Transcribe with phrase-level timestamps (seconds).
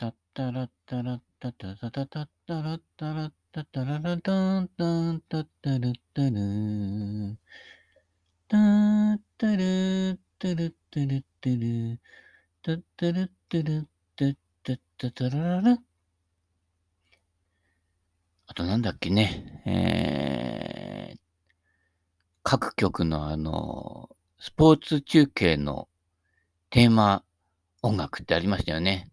[0.00, 7.36] タッタラッタラッタタタタタッタラッタラッタタララタンタンタッタルッタルー。
[8.48, 12.00] タッタルッタルッタルッタル
[12.62, 13.84] タッタルッタルッ
[14.16, 15.78] タッタッタタラララ。
[18.46, 19.62] あとなんだっけね。
[19.66, 21.18] えー、
[22.42, 24.08] 各局のあの、
[24.38, 25.88] スポーツ中継の
[26.70, 27.22] テーマ
[27.82, 29.10] 音楽ってありましたよね。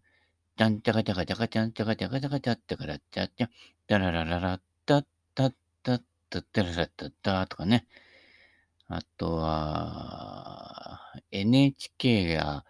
[0.58, 3.48] ちゃんちゃかちゃかちゃかちゃんちゃかちゃかちゃかちゃってからちゃちゃ、
[3.86, 5.54] たららららったったっ
[5.84, 7.86] たったったららったったとかね。
[8.88, 10.98] あとは、
[11.30, 12.64] NHK が、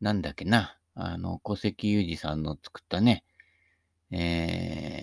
[0.00, 3.22] なんだっけな、あの、小関裕二さんの作ったね、
[4.10, 4.98] え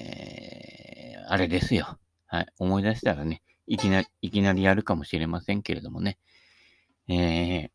[1.17, 1.97] ー、あれですよ。
[2.25, 2.47] はい。
[2.59, 6.17] 思い出したらね、いきなり、いきなりやるかもしれませんけれどもね。
[7.07, 7.69] えー、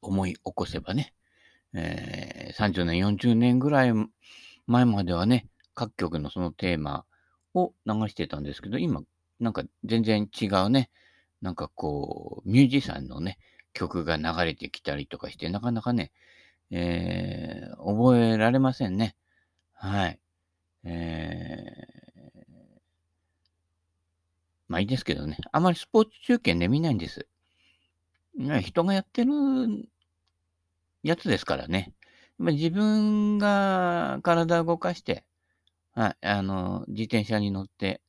[0.00, 1.12] 思い起こせばね、
[1.74, 3.92] えー、30年、40年ぐらい
[4.66, 7.04] 前まではね、各局のそのテーマ
[7.54, 9.02] を流してたんですけど、今、
[9.40, 10.90] なんか全然違うね、
[11.40, 13.38] なんかこう、ミュージシャンのね、
[13.72, 16.12] 曲が流れてきたりとかして、なかなかね、
[16.70, 19.16] えー、覚えられませんね。
[19.74, 20.18] はい。
[20.84, 22.52] えー、
[24.68, 25.36] まあいいですけどね。
[25.52, 27.26] あまりスポーツ中継ね、見ないんです。
[28.62, 29.32] 人がやってる
[31.02, 31.92] やつですからね。
[32.38, 35.24] 自分が体を動かして、
[35.94, 38.00] はい、あの、自転車に乗って、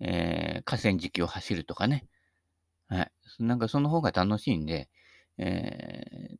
[0.00, 2.06] えー、河川敷を走るとかね。
[2.88, 3.12] はい。
[3.38, 4.88] なんかその方が楽しいんで、
[5.38, 6.36] えー、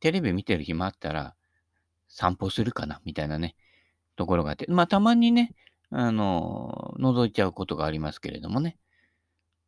[0.00, 1.34] テレビ見てる暇あったら、
[2.08, 3.56] 散歩するかな、みたいなね、
[4.16, 4.66] ところがあって。
[4.68, 5.54] まあ、たまにね、
[5.90, 8.78] あの、覗いちゃうことがありますけれどもね。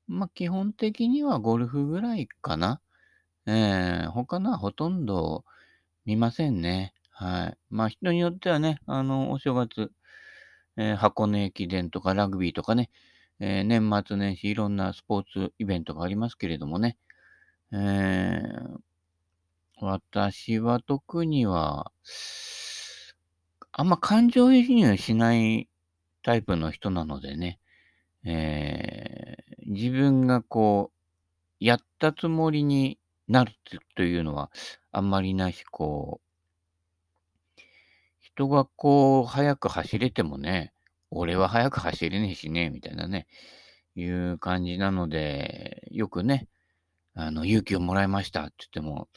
[0.06, 2.80] まあ、基本的にはゴルフぐらいかな。
[3.47, 5.44] ええ、他のはほとんど
[6.05, 6.94] 見ませんね。
[7.11, 7.58] はい。
[7.70, 9.92] まあ、人によってはね、あの、お正月、
[10.78, 12.90] えー箱根駅伝とかラグビーとかね、
[13.40, 16.98] えー年末年始いろんなスポーツイベントがありますけれどもね、
[17.73, 18.79] えー
[19.80, 21.90] 私は特には、
[23.73, 25.68] あんま感情移入しない
[26.23, 27.61] タイプの人なのでね、
[28.24, 32.98] えー自分がこう、やったつもりに
[33.29, 33.53] なる
[33.95, 34.51] というのは
[34.92, 37.61] あんまりないし、こう、
[38.20, 40.73] 人がこう、速く走れてもね、
[41.11, 43.27] 俺は速く走れねえしね、みたいなね、
[43.95, 46.48] いう感じなので、よくね、
[47.15, 49.09] あの、勇気をもらいましたって言っても、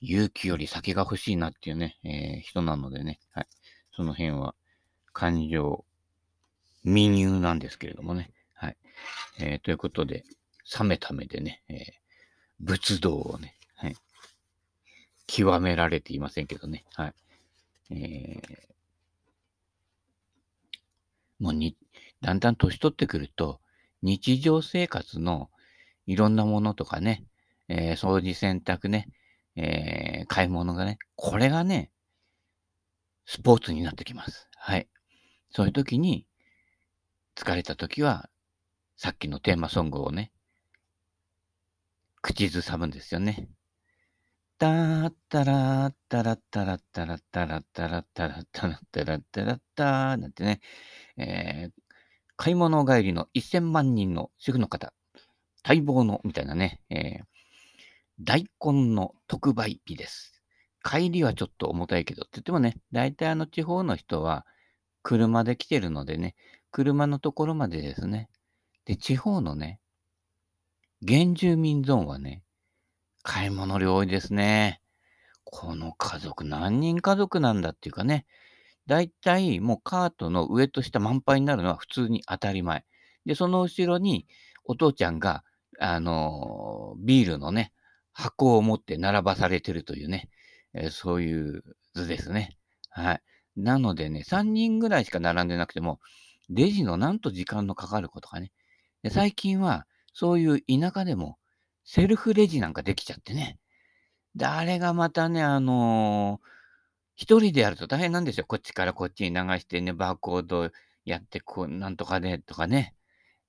[0.00, 3.46] 勇気より酒が欲しいなっていうね、えー、人なのでね、はい。
[3.96, 4.54] その辺は、
[5.12, 5.84] 感情、
[6.84, 8.76] 民有なんですけれどもね、はい。
[9.38, 10.24] えー、ということで、
[10.78, 12.03] 冷めた目でね、えー
[12.60, 13.96] 仏道をね、はい。
[15.26, 16.84] 極められていませんけどね。
[16.94, 17.14] はい。
[17.90, 18.74] えー、
[21.38, 21.76] もうに、
[22.20, 23.60] だんだん年取ってくると、
[24.02, 25.50] 日常生活の
[26.06, 27.24] いろんなものとかね、
[27.68, 29.08] えー、掃除洗濯ね、
[29.56, 31.90] えー、買い物がね、これがね、
[33.26, 34.48] スポーツになってきます。
[34.56, 34.88] はい。
[35.50, 36.26] そういう時に、
[37.36, 38.28] 疲れた時は、
[38.96, 40.30] さっきのテーマソングをね、
[42.24, 43.48] 口ずさむんですよね。
[44.58, 50.60] たーったらーたらったらったらったらったらったらったらったらったらったなんてね、
[51.18, 51.70] えー、
[52.36, 54.94] 買い物帰りの1000万人の主婦の方、
[55.68, 57.24] 待望の、みたいなね、えー、
[58.20, 60.42] 大根の特売日です。
[60.82, 64.46] 帰りはちょっと重たいけど、って言ってもね、大体あの地方の人は
[65.02, 66.36] 車で来てるのでね、
[66.70, 68.30] 車のところまでですね。
[68.86, 69.78] で、地方のね、
[71.06, 72.42] 原住民ゾーンはね、
[73.22, 74.80] 買い物量多いですね。
[75.44, 78.26] この家族何人家族なんだっていうかね、
[78.86, 82.84] だいたいもうカートの上と下満杯になるのは普通に当たり前。
[83.24, 84.26] で、その後ろに
[84.64, 85.42] お父ちゃんが、
[85.78, 87.72] あのー、ビールのね、
[88.12, 90.28] 箱を持って並ばされてるというね、
[90.74, 91.62] えー、そういう
[91.94, 92.56] 図ですね。
[92.90, 93.22] はい。
[93.56, 96.00] なのでね、3人ぐらいしか並んでなくても、
[96.48, 98.52] レジのなんと時間のかかることかね。
[99.02, 101.38] で最近は、そういう田舎でも、
[101.84, 103.58] セルフレジなんかできちゃってね。
[104.34, 106.48] で、あれがまたね、あのー、
[107.16, 108.46] 一人でやると大変なんですよ。
[108.46, 110.70] こっちからこっちに流してね、バーコード
[111.04, 112.94] やって、こう、なんとかで、とかね、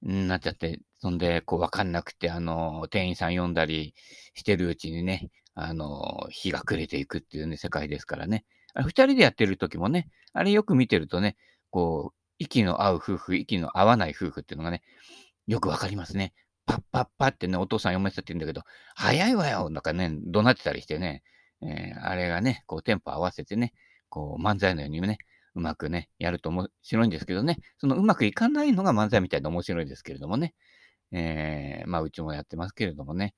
[0.02, 3.96] なっちゃって、そんで、こう、わかんなくて、あのー、店員さん呼んだり
[4.34, 8.46] してるうちにね、あのー、日が暮れていくっていうね、世界ですからね。
[8.74, 11.38] あれ二人でやってる時もね、あれよく見てるとね、
[11.70, 14.84] こう、息の合う夫婦、息の合わない夫婦っていうのがね、
[15.48, 16.34] よくわかりますね。
[16.66, 18.62] パッパッパってね、お父さん読めてたって言うんだけど、
[18.96, 21.24] 早いわよなんかね、怒鳴ってたりしてね、
[21.62, 23.74] えー、あれがね、こうテンポ合わせてね、
[24.10, 25.18] こう漫才のようにね、
[25.56, 30.54] うまくね、やると面白いんですけどね、そのうまくいかないのが漫才みたいで面白いですけれどもね、
[31.12, 33.34] えー、まあうちもやってますけれどもね、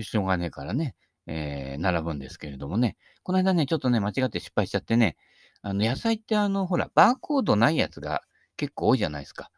[0.00, 0.94] しょうがねえからね、
[1.26, 5.16] えー、並ぶんですけれどもね、この間ね、ちょっとね、間違って失敗しちゃってね、
[5.62, 8.22] あの野菜ってあの、ほら、バーコードないやつが
[8.56, 9.50] 結構多いじゃないですか。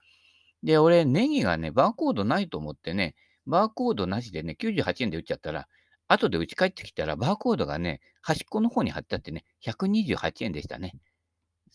[0.65, 3.15] で、俺、ネギがね、バーコードないと思ってね、
[3.47, 5.69] バーコードなしでね、98円で売っちゃったら、
[6.09, 10.95] 後で打ち帰ってきたら、バーコードがね、端っこの方に貼ってあってね、128円でしたね。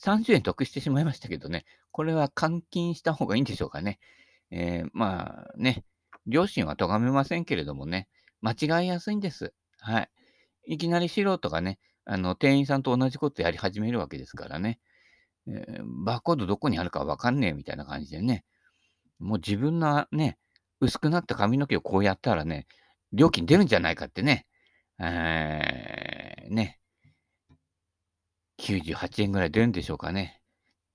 [0.01, 3.99] 30円得してしまいましたけどね、これは換金した方がいいんでしょうかね。
[4.49, 5.83] えー、まあね、
[6.25, 8.07] 両親は咎めませんけれどもね、
[8.41, 9.53] 間違いやすいんです。
[9.79, 10.09] はい。
[10.65, 14.79] いきなり素人がね、あの、店員さんと同じことやり始めるわけですからね。
[15.47, 18.45] えー、バーコードどこにあるかわかんねえみたいな感じでね。
[19.19, 20.37] もう自分のね、
[20.81, 22.67] 薄くなった髪の毛をこうやったらね、
[23.11, 24.45] 料金出るんじゃないかってね。
[24.99, 26.79] えー、ね。
[28.59, 30.41] 98円ぐらい出るんでしょうかね。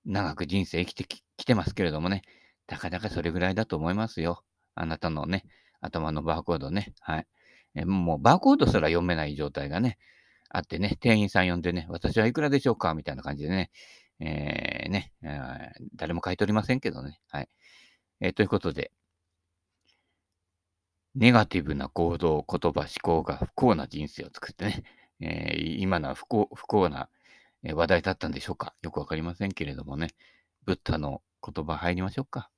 [0.05, 1.05] 長く人生生きて
[1.37, 2.21] きてますけれどもね。
[2.67, 4.43] たかだかそれぐらいだと思いますよ。
[4.75, 5.45] あなたのね、
[5.81, 6.93] 頭のバーコードね。
[7.01, 7.27] はい。
[7.75, 9.97] えもうバーコードすら読めない状態がね、
[10.49, 13.71] あってね、店員さん呼んでね、私はいくらでしょうかみたいな感じでね、
[14.19, 17.19] えー、ね、えー、誰も買い取りませんけどね。
[17.29, 17.49] はい。
[18.21, 18.91] えー、ということで、
[21.15, 24.83] ネガティブな行動、言葉、思考が不幸な人生を作ってね、
[25.21, 27.09] えー、今のは不幸不幸な
[27.63, 28.75] 話題だったんでしょうか？
[28.81, 30.09] よくわかりませんけれどもね、
[30.65, 32.49] ブッダの言葉入りましょうか。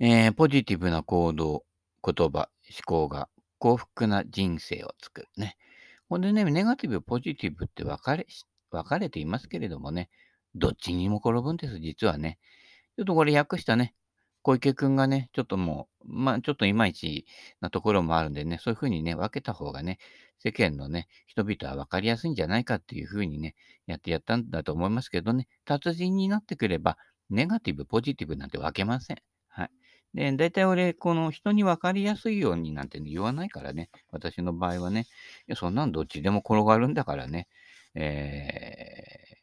[0.00, 1.64] えー、ポジティブな行動、
[2.04, 5.56] 言葉、思考が幸福な人生を作るね。
[6.08, 8.26] ほんでね、ネガティブ、ポジティブって分かれ
[8.70, 10.08] 分かれていますけれどもね、
[10.54, 12.38] どっちにも転ぶんです、実はね。
[12.98, 13.94] ちょっとこれ訳したね、
[14.42, 17.26] 小池くんがね、ちょっともう、まあ、ちょっといまいち
[17.60, 19.98] なところもあるんでね、そういうふうにね、分けた方がね、
[20.40, 23.54] 世間のね、人々は分かりやすいんじゃないかっていうふうにね、
[23.86, 26.98] やってやったんだと思いますけどね、達人になってくれば、
[27.30, 29.18] ネガティブ、ポジティブなんて分けません。
[29.46, 29.70] はい。
[30.14, 33.90] で、大体俺、この人に分かりやすいようになんて言わないからね。
[34.10, 35.02] 私の場合はね。
[35.02, 35.04] い
[35.52, 37.46] や、そんなんどっちでも転がるんだからね。
[37.94, 39.38] え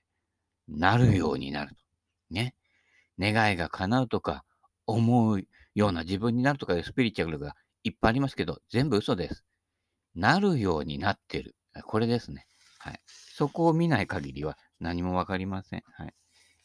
[0.70, 1.78] ー、なるようになると。
[2.32, 2.54] ね。
[3.20, 4.44] 願いが叶うとか、
[4.88, 9.44] 思うような自分になるとかいうスピリチュアルがいっぱいありますけど、全部嘘です。
[10.16, 11.56] なるようになってる。
[11.86, 12.48] これですね。
[12.80, 13.02] はい。
[13.06, 15.84] そこを見ない限りは何もわかりません。
[15.94, 16.14] はい。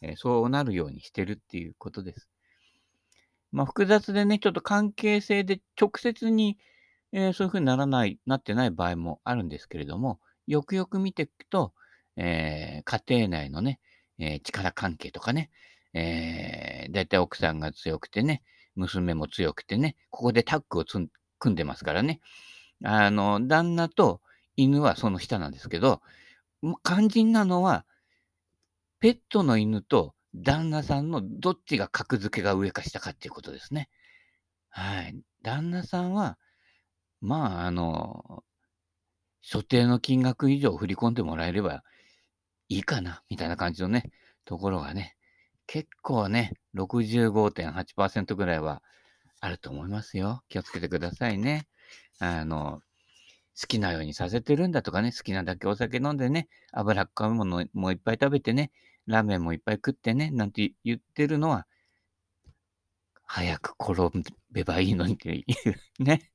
[0.03, 2.29] えー、そうなるようにしてるっていうことです。
[3.53, 6.59] まあ、複雑でね、ちょっと関係性で直接に、
[7.13, 11.75] えー、そういうふうにならない、なってない場合もあるんですけれども、よくよく見ていくと、
[12.17, 13.81] えー、家庭内のね、
[14.19, 15.51] え、力関係とかね、
[15.95, 18.43] えー、だいたい奥さんが強くてね、
[18.75, 21.09] 娘も強くてね、ここでタッグを組
[21.53, 22.21] んでますからね。
[22.85, 24.21] あの、旦那と
[24.57, 26.01] 犬はその下なんですけど、
[26.85, 27.85] 肝心なのは、
[29.01, 33.89] ペットの犬と旦那さんのどっちが格付けが上か下かっていうことですね。
[34.69, 35.19] はい。
[35.43, 36.39] 旦那さんは、
[37.21, 38.45] まあ、あの、
[39.41, 41.83] 所定の金額以上振り込んでもらえれば
[42.69, 44.11] いいかな、みたいな感じのね、
[44.45, 45.17] ところがね、
[45.73, 48.83] 結構ね、65.8%ぐらいは
[49.41, 50.43] あると思いますよ。
[50.49, 51.69] 気をつけてくださいね。
[52.19, 52.81] あの、
[53.57, 58.73] 好きなようにさせてるんだとかね、好きなだけお酒飲んでね、脂っこいものもいっぱい食べてね、
[59.07, 61.69] ラーメンもいっぱい食ってね、なんて言ってるのは、
[63.25, 65.45] 早く転べばいいのにってい
[66.01, 66.33] うね、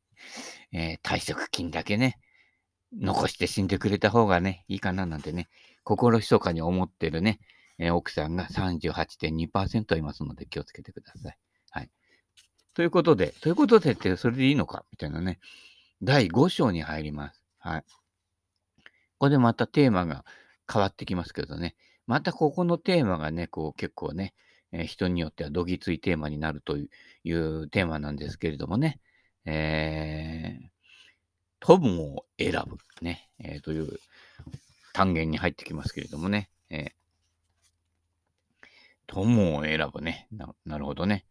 [0.71, 2.19] えー、退職金だけね、
[2.98, 5.50] 残して死んでくれた方がね、いいかななんてね、
[5.83, 7.41] 心密かに思ってるね、
[7.77, 11.38] えー、奥さんが38.2%いますので気をつけてください。
[11.72, 11.89] はい。
[12.74, 14.86] ということで、ということでって、それでいいのか？
[14.91, 15.39] みたいなね、
[16.01, 17.41] 第5章に入ります。
[17.60, 17.82] はい。
[17.82, 18.86] こ
[19.20, 20.25] こでまたテーマが
[20.72, 21.75] 変わってきますけどね、
[22.08, 24.34] またここのテーマがね、こう結構ね、
[24.72, 26.88] えー、人によってはどぎついテーマになるとい
[27.34, 29.00] うテーマなんですけれどもね、
[29.46, 30.67] えー、
[31.60, 34.00] 友を選ぶ、ね、えー、という
[34.94, 36.91] 単元に入ってきますけれどもね、えー、
[39.07, 40.53] 友を選ぶねな。
[40.65, 41.25] なるほどね。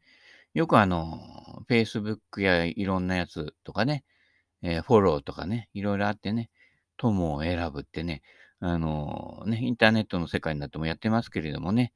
[0.55, 1.21] よくあの、
[1.69, 4.05] Facebook やいろんなやつとかね、
[4.63, 6.51] えー、フォローとかね、いろいろあってね、
[6.97, 8.23] 友を選ぶってね、
[8.61, 11.93] あのね、インターネットの世界になってもやってますけれどもね、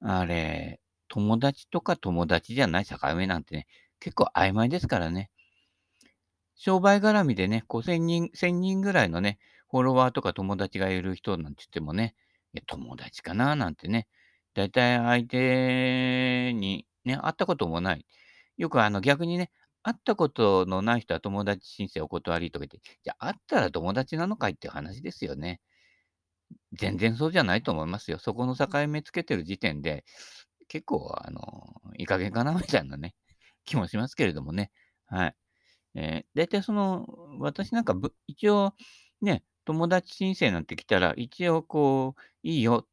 [0.00, 3.66] あれ、友達とか友達じゃない境目なんてね、
[4.00, 5.30] 結構曖昧ですからね。
[6.54, 9.38] 商売絡みでね、5000人、1000人ぐらいのね、
[9.70, 12.14] フォロワーとか友達がいる人なんて言ってもね、
[12.52, 14.06] いや友達かななんてね、
[14.54, 18.06] だいたい相手にね、会ったこともない。
[18.56, 19.50] よくあの逆にね、
[19.82, 25.60] 会ったことのない人は友達申請お断りとか言って、じゃあ会ったら友達なのかいっていう話ですよね。
[26.72, 28.18] 全然そうじゃないと思いますよ。
[28.18, 30.04] そこの境目つけてる時点で、
[30.68, 33.14] 結構、あの、いい加減かなみたいなね、
[33.64, 34.70] 気もしますけれどもね。
[35.06, 35.36] はい。
[35.94, 37.06] えー、大体その、
[37.38, 37.94] 私なんか、
[38.26, 38.74] 一応、
[39.20, 42.86] ね、友達申請なんて来たら、一応こう、いいよ、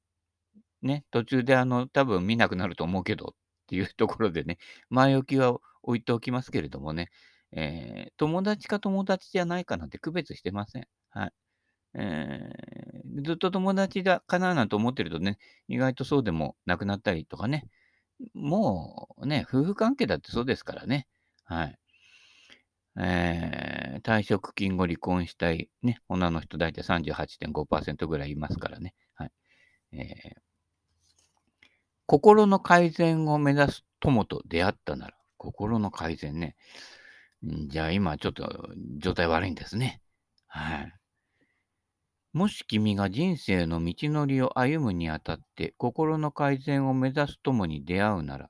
[0.81, 3.31] ね、途中であの、多分見なくなると思うけどっ
[3.67, 4.57] ていうところでね、
[4.89, 7.09] 前置きは置いておきますけれどもね、
[7.51, 10.87] えー、友達か友達じゃないかなんて区別してません。
[11.09, 11.31] はい。
[11.95, 17.65] えー、ずっと友達だかななんて思ってるとね、意外とそうでもなくなったりとかね、
[18.33, 21.07] もうね、夫婦関係だってそうですからね。
[21.45, 21.79] はい。
[22.99, 28.93] えー、退職金後離婚したい、ね、女の人大体38.5%ぐらいいますからね。
[29.15, 29.31] はい。
[29.93, 30.48] えー、
[32.09, 36.55] 心の改善を目指す友と出会ったなら、心の改善ね。
[37.43, 38.49] じゃあ今ちょっと
[38.97, 40.01] 状態悪いんですね。
[40.47, 40.93] はい。
[42.33, 48.49] もし君が人生の道のりを歩むにあたって心の改善を目指す友に出会うなら、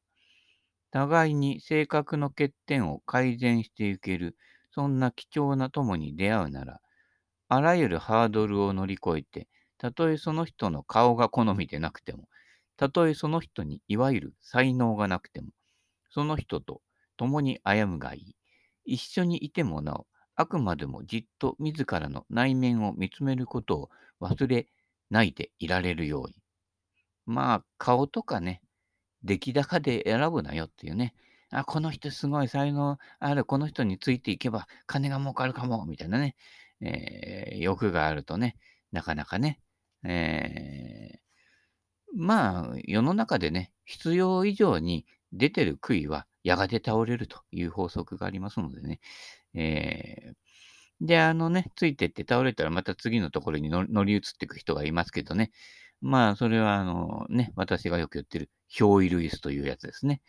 [0.92, 4.38] 互いに性格の欠点を改善していける、
[4.72, 6.80] そんな貴重な友に出会うなら、
[7.50, 12.30] あらゆるハードルを乗り越えて、たとえその人の顔が好みでなくても、
[12.80, 15.50] たとえその人にいわゆる才能がなくても、
[16.12, 16.82] その人と
[17.18, 18.36] 共に歩むがいい。
[18.86, 20.08] 一緒にいてもなお、
[20.38, 23.90] あくまでもじっと自らの内面を見つめることを
[24.22, 24.68] 忘れ
[25.10, 26.36] ないでいられるように。
[27.26, 28.62] まあ、顔とかね、
[29.24, 31.14] 出来高で選ぶなよっていうね。
[31.52, 36.38] あ、この人すごい才能ある、この人についていけば金が儲かるかも、みたいなね、
[36.80, 38.56] えー、欲があるとね、
[38.94, 39.60] なかなかね、
[40.06, 41.29] えー、
[42.16, 49.00] まあ、世の中でね、必要以上に出てる杭はやがて倒れるという法則がありますのでね、
[49.54, 55.52] えー、で、あのね、ついてって倒れたらまた次のところに乗り移っていく人がいますけどね。
[56.02, 60.22] まあ、それはあのね、私がよく言ってる、憑依ルイスというやつですね。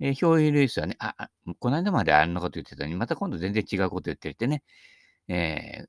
[0.00, 4.62] えー、憑依ルイスはね、あ、この間まであんなこと言ってたのに、また今度全然違うこと言っててね、
[5.28, 5.88] えー、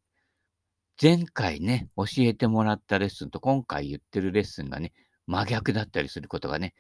[1.02, 4.94] 前回ね、教えてもらったレッスンと今回言ってるレッスンがね、
[5.30, 6.74] 真逆だったりすることがね、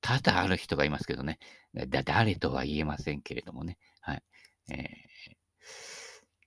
[0.00, 1.40] 多々ある人がいますけどね、
[1.74, 4.22] だ誰とは言えませんけれどもね、はい。
[4.70, 4.78] えー、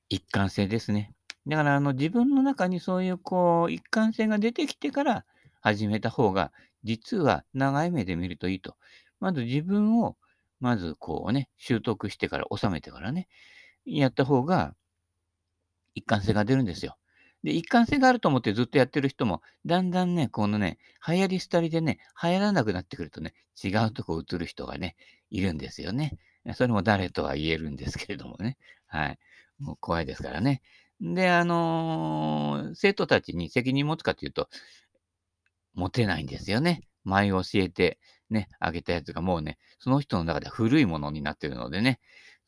[0.07, 1.13] 一貫性ですね。
[1.47, 5.25] だから、あの、自分の中にそういう、こう、一貫性が出てきてから
[5.59, 6.53] 始めた方が、
[6.85, 8.77] 実は長い目で見るといいと。
[9.19, 10.15] まず自分を、
[10.61, 13.27] まずこうね、習得してから、収めてからね、
[13.85, 14.75] やった方が、
[15.93, 16.95] 一貫性が出るんですよ。
[17.43, 20.77] で、一貫性があると思ってずっとやってる人も、だんだんね、このね、
[21.07, 24.95] 流行り廃りでね、流行らなくなってくるとね、違うとこ映る人がね、
[25.29, 26.17] いるんですよね。
[26.53, 28.57] それも誰とは言えるんですけれどもね。
[28.87, 29.19] はい。
[29.59, 30.61] もう怖いですからね。
[31.01, 34.49] で、あのー、生徒たちに責任持つかというと、
[35.73, 36.81] 持てないんですよね。
[37.03, 41.99] 前教えて、ね、あげたやつがもうね、その人の中で古いものになってるのでね、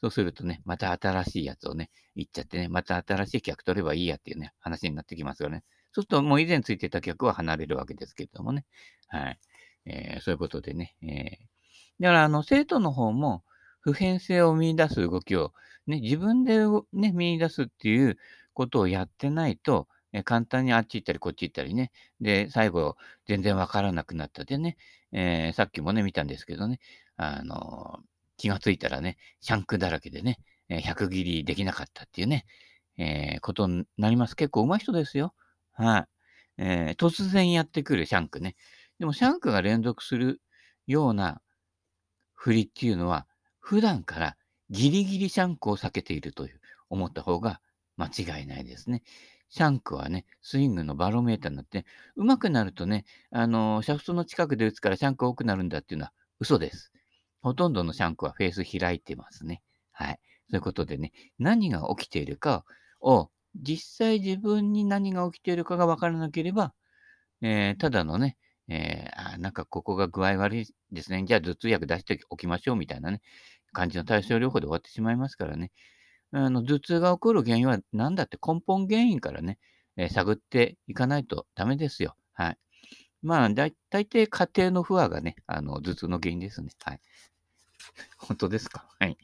[0.02, 5.64] そうするとね、また新しいやつをね、言っちゃってね、また新しい客取ればいいやっていうね、話になってきますよね。
[5.92, 8.66] そうすると、もう以前ついてた客は離れるわけですけれどもね。
[9.10, 9.40] はい。
[9.86, 10.96] えー、そういうことでね。
[11.04, 13.44] えー、だから、あの、生徒の方も、
[13.82, 15.54] 普遍性を見出す動きを、
[15.86, 16.60] ね、自分で、
[16.94, 18.18] ね、見出すっていう
[18.54, 21.92] ことをやってないと、え簡単にあっち行ったりこっち行ったりね。
[22.20, 24.78] で、最後、全然わからなくなったでね、
[25.12, 26.80] えー、さっきもね、見たんですけどね、
[27.18, 28.11] あのー、
[28.42, 32.46] 気がついたらね、シャンクだらけでね、え100切りできなかったっていうね、
[32.98, 34.36] えー、ことになります。
[34.36, 35.36] 結構上手い人ですよ。
[35.74, 36.06] はい、
[36.58, 38.56] えー、突然やってくるシャンクね。
[38.98, 40.42] でもシャンクが連続する
[40.88, 41.40] ような
[42.34, 43.28] 振りっていうのは、
[43.60, 44.38] 普段から
[44.72, 47.62] ギリギリシャンクを避けているという思った方が
[47.98, 49.04] 間違いないですね。
[49.50, 56.92] シャンクはね、スイングのバロメーターになって、上手くなるとね、あの、シャフトの近くで打つからシャンク多くなるんだっていうのは嘘です。
[57.42, 59.62] ほとんどのシャンクはフェース開いてますね。
[59.92, 60.20] はい。
[60.50, 62.66] そういうことでね、何が起きているか
[63.00, 66.74] を、実際自分に何が起きているかがわからなければ、
[67.42, 71.24] えー、ただのね、えー、あなんかここが具合悪いですね。
[71.26, 73.22] じゃあ頭痛薬出しておきましょうみたいなね、
[73.74, 75.72] 感じの対症療法で終わってしまいますからね。
[76.32, 79.58] あの頭痛が起こる原因は何だって根本原因からね、
[79.98, 82.16] えー、探っていかないとダメですよ。
[82.34, 82.58] はい。
[83.22, 86.70] まあ、だ大抵家庭の不和がね、あの頭痛の原因ですね。
[86.84, 87.02] はい。
[88.18, 88.86] 本当ですか？
[89.00, 89.18] はい。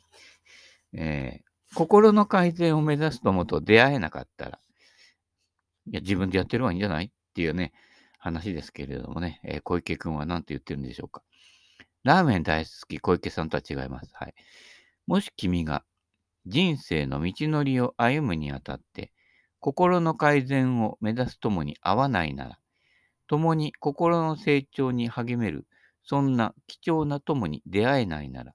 [0.93, 4.59] えー、心の改善を目指すと思うと出会えなかったら、
[5.87, 7.05] いや、自分でやってる方がいいんじゃない？
[7.05, 7.73] っていうね、
[8.17, 11.21] 話ですけれどもね、えー、小池くんは何て言ってるんでしょうか。
[12.03, 14.09] ラーメン大好き小池さんとは違います。
[14.13, 14.33] はい。
[15.05, 15.83] もし君が
[16.45, 19.11] 人生の道のりを歩むにあたって、
[19.59, 22.59] 心の改善を目指すともに合わないなら、
[23.27, 25.67] 共に心の成長に励める、
[26.07, 28.53] そんな貴重な友に出会えないなら、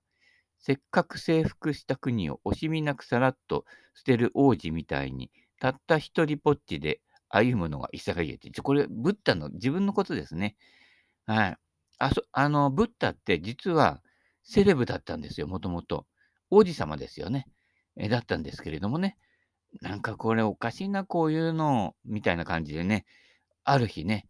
[0.59, 5.31] せっかく征服した国を惜しみなくさらっと捨てる王子みたいに、
[5.61, 8.51] たった一人ぽっちで歩むのが潔いって。
[8.63, 10.57] これ、ブッダの自分のことですね。
[11.27, 11.57] はい。
[11.99, 14.03] あそあの、ブッダって実は
[14.43, 16.07] セレブだったんですよ、もともと。
[16.49, 17.47] 王子様ですよね。
[17.97, 19.19] えだったんですけれどもね。
[19.83, 23.05] なんかこれおかしいな、こういうの、みたいな感じでね、
[23.65, 24.27] ある日ね、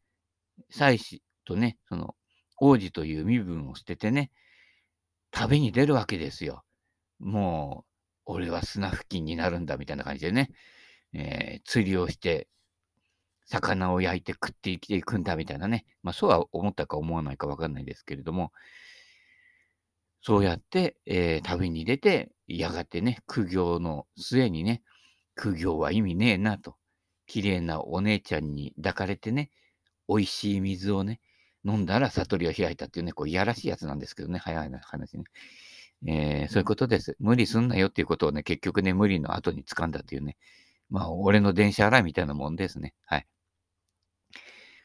[0.70, 2.16] 妻子とね、その
[2.64, 4.30] 王子という身分を捨ててね、
[5.32, 6.62] 旅に出るわけですよ。
[7.18, 7.84] も
[8.26, 10.50] う、俺は砂付近になるんだみたいな感じでね、
[11.12, 12.46] えー、釣りをして、
[13.46, 18.52] 魚を焼いて食って生きていくんだみたいなね、まあそうは思ったか思わないかわかんないですけれども、
[20.20, 24.82] そうやって、えー、旅に出て、やがてね、苦行の末にね、
[25.34, 26.76] 苦行は意味ねえなと、
[27.26, 29.50] 綺麗なお姉ちゃんに抱かれてね、
[30.08, 31.18] 美味しい水をね、
[31.64, 35.24] 飲んだら悟りを開いたっていうね、こう、いやらしいやつなんですけどね、早いな話ね。
[36.06, 37.16] えー、そういうことです。
[37.20, 40.36] 無理すんなよっていうことをね、結局ね、無理の後に掴んだっていうね、
[40.90, 42.94] まあ、俺の電車洗いみたいなもんですね。
[43.06, 43.26] はい。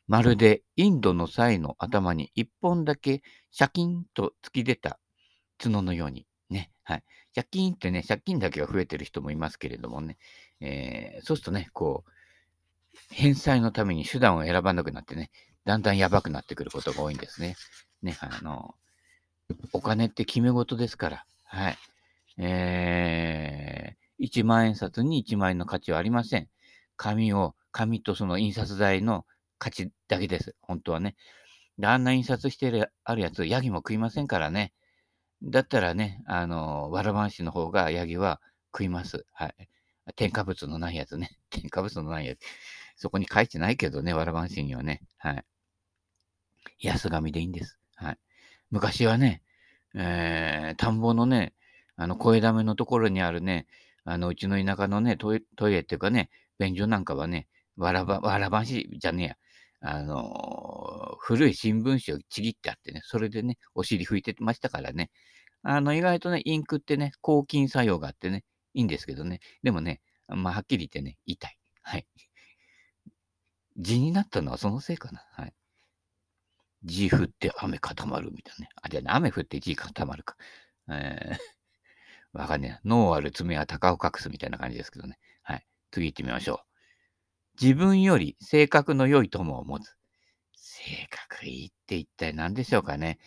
[0.08, 5.00] まるでインドの際の頭に一本だけシャキンと突き出た
[5.58, 6.26] 角のように。
[6.50, 6.72] ね。
[6.84, 7.04] はい。
[7.34, 10.18] シャキンってね、借金だけが増えてる人もいますけれどもね。
[10.62, 12.12] えー、そうするとね、こう、
[13.14, 15.30] 返済のために手段を選ばなくなってね、
[15.68, 17.58] だんだんやばくなってくることが多いんですね。
[18.02, 18.76] ね、あの、
[19.74, 21.78] お金って決め事ですから、はい。
[22.38, 26.48] えー、1万円札に1万円の価値はありません。
[26.96, 29.26] 紙を、紙とその印刷代の
[29.60, 30.56] 価値だけです。
[30.62, 31.18] 本当はね。
[31.78, 34.72] であんな印刷してるあるやつ、ヤギも食いませんからね。
[35.44, 38.40] だったらね、あの、わらばんしの方がヤギは
[38.74, 39.26] 食います。
[39.34, 39.70] はい。
[40.16, 41.38] 添加物のないやつね。
[41.50, 42.40] 添加物のないやつ。
[42.96, 45.02] そこに書いてないけどね、わらばんしにはね。
[45.18, 45.46] はい。
[46.80, 47.77] 安紙でいいんです。
[47.95, 48.17] はい。
[48.71, 49.41] 昔はね、
[49.95, 51.53] えー、田んぼのね、
[51.95, 53.67] あの、声だめのところにあるね、
[54.03, 59.36] あの、うちの田舎のね、トイレっていうかね、便所なんかはね、わらば、わらばしじゃねえや。
[59.80, 65.12] あのー、古い新聞紙をちぎってあってね、それでね、お尻拭いてましたからね。
[65.63, 69.39] あの、意外とね、インクってね、抗菌作用があってね、いいんですけどね。
[69.63, 71.58] でもね、まあ、はっきり言ってね、痛い。
[71.82, 72.08] はい。
[73.77, 75.25] 字になったのはそのせいかな。
[75.32, 75.53] はい。
[76.84, 78.70] 字降って雨固まるみたいなね。
[78.82, 80.36] あ、じゃあ、雨降って字固まるか。
[80.90, 82.88] えー、 わかんねえ。
[82.88, 85.18] 脳ある爪は鷹を隠すみたいな感じですけどね。
[85.42, 85.66] はい。
[85.92, 86.60] 次行ってみましょう。
[87.62, 89.96] 自分より性格の良い友を持つ。
[90.56, 93.18] 性格いいって一体何でしょうかね。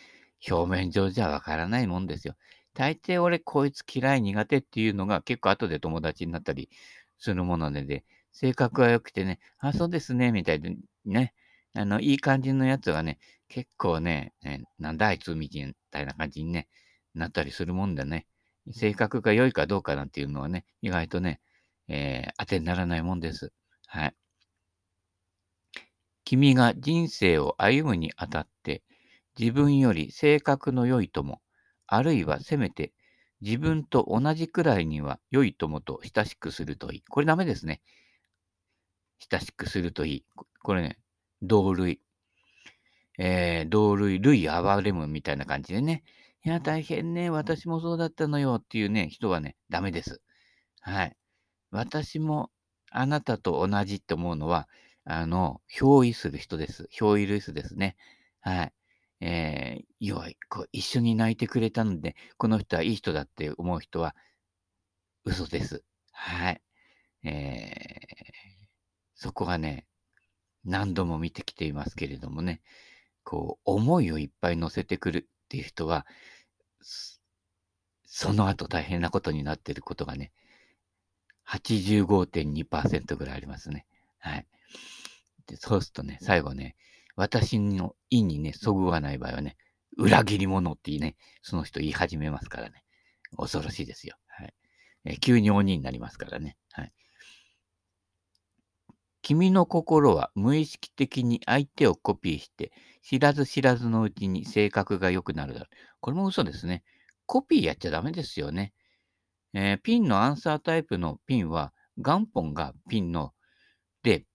[0.49, 2.35] 表面上じゃわからないもんですよ。
[2.73, 6.69] 大抵俺こいつ嫌い苦手っていうのが結構後で友達になったり
[7.17, 11.33] するもので、で性格が良くてね、あ、そうですね、みたいでね、
[11.75, 13.19] あの、いい感じのやつがね、
[13.51, 15.49] 結構ね、ねなんだあいつみ
[15.91, 16.69] たいな感じにね、
[17.13, 18.25] なったりするもんでね、
[18.71, 21.41] 性格が良いかどうかなんていうのはね、意外とね、
[21.89, 23.51] えー、当てにならないもんです。
[23.87, 24.15] はい。
[26.23, 28.83] 君が人生を歩むにあたって、
[29.37, 31.41] 自分より性格の良い友、
[31.87, 32.93] あるいはせめて
[33.41, 37.03] 自分と同じくらいには良い友と親しくするといい。
[37.09, 37.81] これダメですね。
[39.29, 40.25] 親しくするといい。
[40.63, 40.99] これね、
[41.41, 41.99] 同類。
[43.23, 46.03] えー、同類、類暴れむみたいな感じでね。
[46.43, 47.29] いや、大変ね。
[47.29, 50.21] 私もそうだったのよっていうね、人はね、ダメです。
[50.79, 51.15] はい。
[51.69, 52.49] 私も
[52.89, 54.67] あなたと同じって思うのは、
[55.03, 56.89] あの、憑依する人です。
[56.91, 57.95] 憑依類スですね。
[58.39, 58.73] はい。
[59.19, 60.35] えー、弱い。
[60.49, 64.15] こう一緒に泣いてくれたので、この人はいい人だって思う人は、
[65.25, 65.83] 嘘です。
[66.11, 66.61] はい。
[67.23, 68.67] えー、
[69.13, 69.85] そこがね、
[70.65, 72.61] 何度も見てきていますけれどもね、
[73.23, 76.05] こう、思いをいっぱい乗せてくるっていう人は、
[78.05, 80.31] その後大変なことになっていることがね、
[81.47, 83.85] 85.2%ぐらいありますね。
[84.19, 84.45] はい。
[85.47, 86.75] で、そうするとね、最後ね、
[87.15, 89.57] 私の意にね、そぐわない場合はね、
[89.97, 92.83] 裏切り者ってね、その人言い始めますからね。
[93.37, 94.15] 恐ろしいですよ。
[94.27, 94.53] はい。
[95.05, 96.57] え急に鬼になりますからね。
[96.71, 96.93] はい。
[99.21, 102.71] 君の心は無意識的に相手をコピーして、
[103.03, 105.69] 知らず知らずのうちに性格が良くなるだろう。
[105.99, 106.83] これも嘘ですね。
[107.25, 108.73] コピーやっちゃダメですよね。
[109.53, 113.33] えー、ピンのアンサータイプのピンは、元本がピンの、
[114.01, 114.25] で、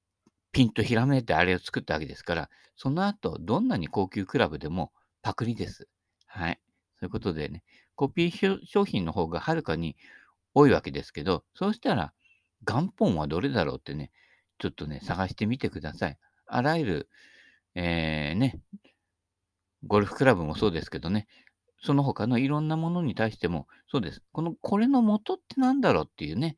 [0.52, 5.88] ピンとひらめいてあれを作ったわけですから、その後、どんなに高級クラブでもパクリです。
[6.26, 6.60] はい。
[7.00, 9.96] そういうことでね、コピー商品の方がはるかに
[10.54, 12.12] 多いわけですけど、そうしたら、
[12.62, 14.10] 元本はどれだろうってね、
[14.58, 16.18] ちょっとね、探してみてください。
[16.46, 17.08] あらゆる、
[17.74, 18.60] えー、ね、
[19.86, 21.26] ゴルフクラブもそうですけどね、
[21.82, 24.22] その他のいろんなものに対しても、そうです。
[24.32, 26.56] この、これの元って何だろうっていうね、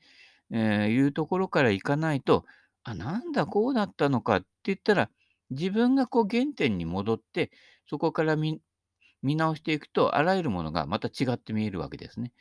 [0.51, 2.45] えー、いうところからいかないと、
[2.85, 5.11] あ、なんだ、こうだったのかって言ったら、
[5.51, 7.51] 自分がこう原点に戻って、
[7.89, 8.61] そこから見
[9.23, 12.33] 直していくと、あらゆるものがまた違って見えるわけですね。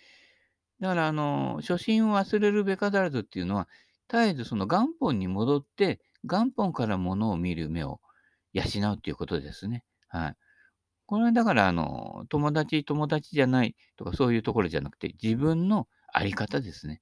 [0.80, 3.68] だから、あの、初心を忘れるべからずっていうのは、
[4.10, 8.00] 絶えずその元本に戻って、元本からものを見る目を
[8.54, 9.84] 養うっていうことですね。
[10.08, 10.36] はい。
[11.06, 17.02] これはだから、あの、友達、友達じゃないとかそういうところじゃなくて、自分のあり方ですね。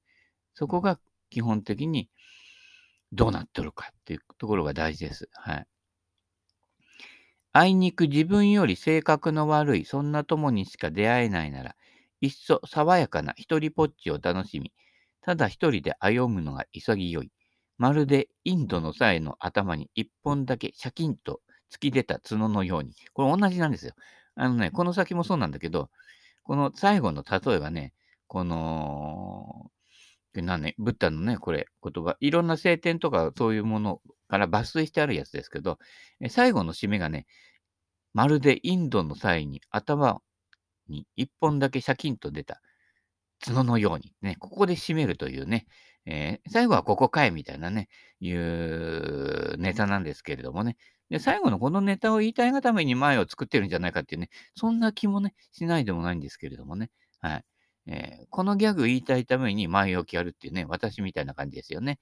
[0.53, 2.09] そこが基本的に
[3.11, 5.29] どうなってるかっていうところが大事です。
[5.33, 5.67] はい。
[7.53, 11.75] あいにく自分より性格の悪い、そんな友にしか出会えないなら、
[12.19, 14.73] いっそ爽やかな一人ぽっちを楽しみ、
[15.25, 17.31] ただ一人で歩むのが潔い。
[17.79, 21.41] まるでインドの際の頭に一本だけシャキンと
[21.73, 22.93] 突き出た角のように。
[23.11, 23.93] これ同じなんですよ。
[24.35, 25.89] あのね、この先もそうなんだけど、
[26.43, 27.95] この最後の例えばね、
[28.27, 29.71] この、
[30.35, 35.79] 何ね、ブッダのね、これ、言葉、いろんな聖典とかそういうものから抜粋してあるやつですけど、
[36.29, 37.25] 最後の締めがね、
[38.13, 40.21] まるでインドの際に頭
[40.87, 42.61] に一本だけシャキンと出た
[43.45, 45.65] 角のようにね、ここで締めるというね、
[46.05, 50.77] えー、最後はここかいみたいなね、いうネタなんですけれどもね。
[51.09, 56.89] で、最後のこのネタを言いたいがために前を作ってるんじゃないかっていうね、そんな気もね、しないでもないんですけれどもね。
[57.19, 57.45] はい。
[57.87, 61.99] えー、このギャグ言いたいために前置きやるっていうね、私みたいな感じですよね。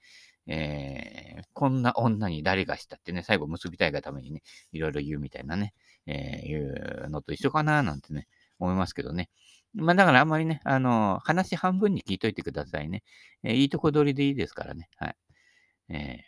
[0.47, 5.73] えー、こんな女に誰がしたってね、最後結びたいがためにね、いろいろ言うみたいなね、
[6.06, 8.27] えー、いうのと一緒かななんてね、
[8.60, 9.29] 思いますけどね。
[9.73, 13.03] まあだからあんまりね、あの、話半分に聞いといてくださいね。
[13.43, 14.89] えー、いいとこ取りでいいですからね。
[14.97, 15.15] はい。
[15.89, 16.19] え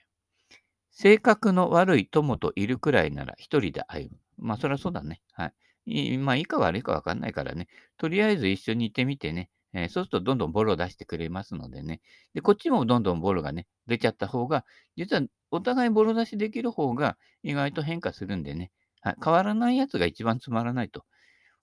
[0.52, 0.56] ー、
[0.92, 4.18] 性格の悪い友といるくらいなら一人で歩む。
[4.38, 5.22] まあそりゃそうだね。
[5.34, 5.52] は
[5.86, 6.18] い。
[6.18, 7.68] まあいいか悪いかわかんないからね。
[7.98, 9.50] とりあえず一緒にいてみてね。
[9.74, 12.02] えー、そうするとどんどんボロを出してくれますのでね。
[12.34, 18.72] で、こっちもどんどんボロがね、出ちゃった方が、実はお互いボロ出しできる方が意外と変化するんでね。
[19.02, 21.06] はい、変わらないやつが一番つまらないと。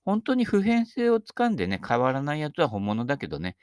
[0.05, 3.57] 本当に普遍性をつかんでね、変わらないやつは本物だけどね、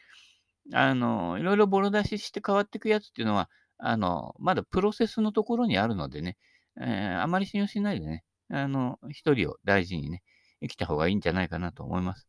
[0.73, 6.37] あの、いろいろボロ出しして変わっていくやつっていうのは、あの、まだプロセスのところにあるのでね、
[6.79, 10.21] えー、あまり信用しないでね、あの、一人を大事にね、
[10.61, 12.27] 生きた方がいいんじゃないかなと思います。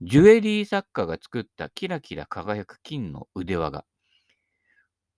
[0.00, 3.84] ジュエリー作家が作ったキラキラ輝く金の腕輪が、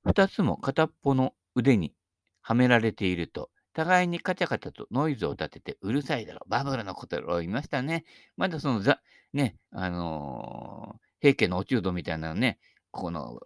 [0.05, 1.95] 二つも片っぽの腕に
[2.41, 6.41] はめられていると、互いにカチャカチャとノイズを立ててうるさいだろ。
[6.49, 8.05] バブルのことを言いましたね。
[8.37, 9.01] まだそのざ、
[9.33, 12.59] ね、あのー、平家の落ち度みたいなね、
[12.91, 13.39] この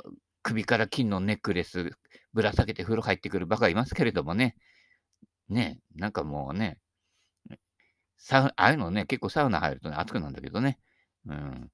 [0.42, 1.90] 首から金のネックレス
[2.32, 4.56] ぶら下げて風呂入ってくるバカいますけれどもね。
[5.48, 6.78] ね、なんかもうね、
[8.18, 10.78] サウああいうのね、結構サウナ入るとね、熱くなんだけどね。
[11.26, 11.70] うん。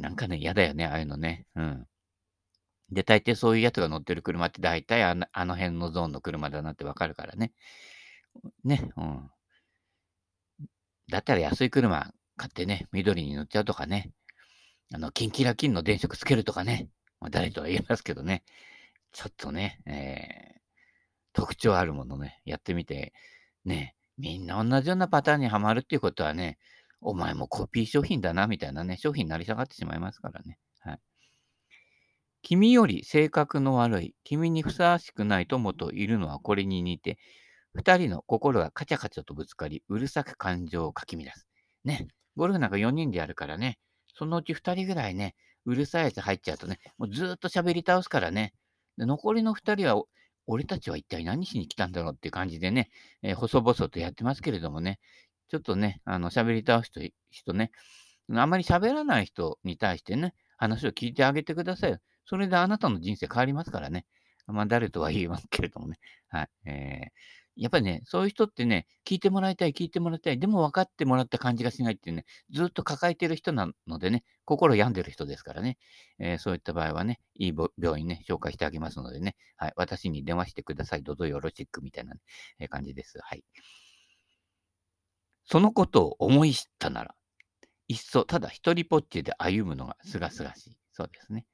[0.00, 1.46] なんかね、嫌だよね、ああいうのね。
[1.54, 1.86] うん。
[2.94, 7.52] で、大抵そういうやつが乗ってる車って大体あのあの辺のゾーンの車だなってわかるからね。
[8.64, 9.30] ね、うん。
[11.08, 14.12] だったら安い車買ってね、緑に塗っちゃうとかね。
[14.92, 16.88] あの、キンキラキンの電飾つけるとかね。
[17.20, 18.44] まあ、誰とは言いますけどね。
[19.12, 20.60] ちょっとね、えー、
[21.32, 23.12] 特徴あるものね、やってみて、
[23.64, 26.58] ね、みんな同じようなパターンにはまるっていうことはね、
[27.00, 30.58] お前もコピー商品だな、みたいなね、商品になり下がってしまいますからね。
[32.44, 37.16] 君より性格の悪い、君にふさわしくない友といるのはこれに似て、
[37.72, 41.48] 二人の心がカチャカチャとぶつかり、うるさく感情をかき乱す。
[41.84, 42.06] ね。
[42.36, 43.78] ゴルフなんか4人でやるからね。
[44.14, 48.52] そのうち2人ぐらいね、うるさいやつ入っちゃうとね、もうずっと喋り倒すからね。
[48.98, 50.04] で残りの2人は、
[50.46, 52.90] 俺たちは一体何しに来たんだろうってう感じでね、
[53.22, 55.00] えー、細々とやってますけれどもね、
[55.48, 56.90] ちょっとね、あの、喋り倒す
[57.30, 57.70] 人ね、
[58.34, 61.98] あまり喋らない人に対してね、話を聞いてあげてください。
[62.24, 64.06] それであなたの人生変わりますからね。
[64.46, 65.98] まあ、誰とは言いますけれどもね。
[66.28, 66.48] はい。
[66.66, 67.10] えー、
[67.56, 75.78] やっぱりね、そういう人ってね、聞いてもらいたい、聞いてもらいたい、でも分かってもらった感じがしないっていうね、ずっと抱えてる人なのでね、心病んでる人ですからね、
[76.18, 82.20] えー、そういった場合はね、いい病院ね、紹介してあげますのでね、はい、私に電話してください、どうぞよろしくみたいな、ね、
[82.58, 83.18] えー、感じです。
[83.22, 83.44] はい。
[85.46, 87.14] そのことを思い知ったなら、
[87.88, 90.76] いっそただ一人ぽっちで歩むのがすがすがしい。
[90.92, 91.44] そうですね。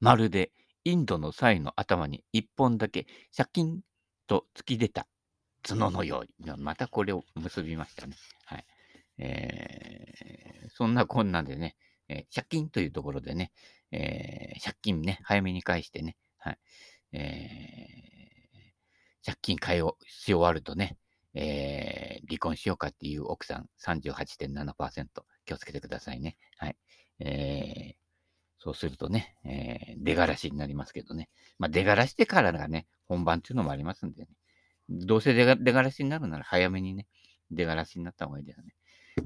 [0.00, 0.52] まるで
[0.84, 3.80] インドの際の頭に一本だけシャキン
[4.26, 5.06] と突き出た
[5.62, 6.52] 角のように。
[6.58, 8.16] またこれを結びましたね。
[8.44, 8.66] はい。
[9.18, 11.76] えー、そんなこんなでね、
[12.08, 13.50] えー、借金というところでね、
[13.90, 16.58] えー、借金ね、早めに返してね、はい。
[17.12, 20.96] えー、借金返をし終わるとね、
[21.34, 25.06] えー、離婚しようかっていう奥さん38.7%
[25.44, 26.36] 気をつけてくださいね。
[26.58, 26.76] はい。
[27.20, 28.05] えー、
[28.58, 31.28] そうするとね、えー、出がらしになりますけどね。
[31.58, 34.28] まあ、出がらしてからがね、本番っていうのもありますんでね。
[34.88, 37.06] どうせ出が出がらしになるなら早めにね、
[37.50, 38.74] 出がらしになった方がいいですね。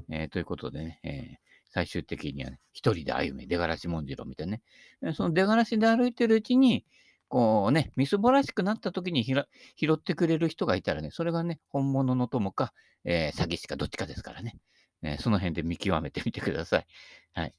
[0.09, 1.37] えー、ということでね、えー、
[1.69, 4.57] 最終的にはね、一人で歩め、出がらしもんじろみたいな
[5.01, 5.13] ね。
[5.13, 6.85] その出がらしで歩いてるうちに、
[7.27, 9.45] こうね、みすぼらしくなった時に拾
[9.93, 12.73] ってくれる人がいたらね、それがね、本物の友か、
[13.05, 14.57] えー、詐欺師かどっちかですからね。
[15.03, 16.85] えー、その辺で見極めてみてください。
[17.33, 17.53] はい。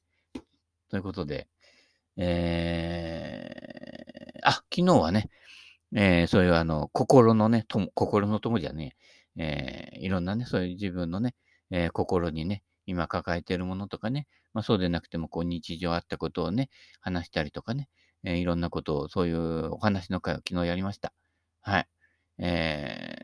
[0.89, 1.47] ということで、
[2.17, 5.29] えー、あ、昨日はね、
[5.95, 8.95] えー、そういうあの、心のね、友、心の友じゃね
[9.37, 11.35] え、えー、いろんなね、そういう自分のね、
[11.71, 16.69] えー、心にね、今抱えているものとかね、まあそうでなくても、こう日常あったことをね、
[17.01, 17.89] 話したりとかね、
[18.23, 21.13] えー、いろんなことを、そういうお話の会を昨日やりました。
[21.61, 21.87] はい。
[22.39, 23.15] え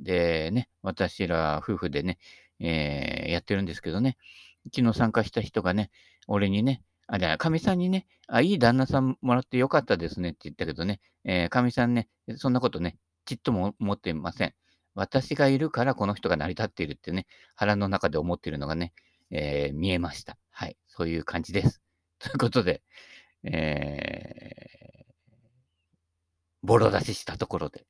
[0.00, 2.18] ー、でね、私ら夫婦でね、
[2.60, 4.16] えー、やってるんですけどね、
[4.74, 5.90] 昨日参加した人がね、
[6.28, 12.96] 俺にね、あ、じゃあ、かみさんにね、あ、いい旦那さんもらってよかったですねって言ったけどね、えー、かみさんね、そんなことね、
[13.26, 14.54] ちっとも思っていません。
[14.94, 18.94] 私がいるからこの人が成り立っているってね、腹の中で思っているのがね、
[19.30, 20.38] えー、見えました。
[20.50, 20.78] はい。
[20.88, 21.82] そういう感じです。
[22.18, 22.82] ということで、
[23.42, 25.12] えー、
[26.62, 27.84] ボロ出ししたところで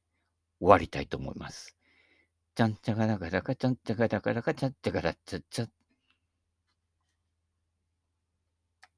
[0.59, 1.77] 終わりたいと思います。
[2.57, 5.69] ちゃんちゃがらがらかちゃんちゃがらがらかちゃんちゃがらちゃっちゃ。